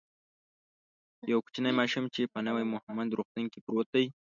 [1.31, 4.05] یو کوچنی ماشوم چی په نوی مهمند روغتون کی پروت دی